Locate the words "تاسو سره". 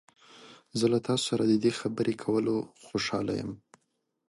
1.07-1.43